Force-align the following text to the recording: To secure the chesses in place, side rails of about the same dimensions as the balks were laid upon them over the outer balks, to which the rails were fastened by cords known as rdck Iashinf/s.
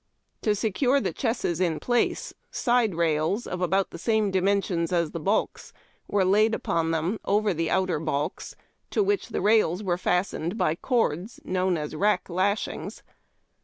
To 0.41 0.55
secure 0.55 0.99
the 0.99 1.13
chesses 1.13 1.61
in 1.61 1.79
place, 1.79 2.33
side 2.49 2.95
rails 2.95 3.45
of 3.45 3.61
about 3.61 3.91
the 3.91 3.99
same 3.99 4.31
dimensions 4.31 4.91
as 4.91 5.11
the 5.11 5.19
balks 5.19 5.73
were 6.07 6.25
laid 6.25 6.55
upon 6.55 6.89
them 6.89 7.19
over 7.23 7.53
the 7.53 7.69
outer 7.69 7.99
balks, 7.99 8.55
to 8.89 9.03
which 9.03 9.27
the 9.29 9.41
rails 9.41 9.83
were 9.83 9.99
fastened 9.99 10.57
by 10.57 10.73
cords 10.73 11.39
known 11.43 11.77
as 11.77 11.93
rdck 11.93 12.23
Iashinf/s. 12.29 13.03